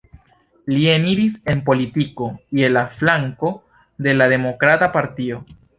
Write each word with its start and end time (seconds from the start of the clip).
Li 0.71 0.87
eniris 0.93 1.35
en 1.53 1.61
politiko 1.69 2.31
je 2.63 2.73
la 2.75 2.85
flanko 3.01 3.55
de 4.09 4.21
la 4.21 4.33
Demokrata 4.37 4.95
Partio. 5.01 5.45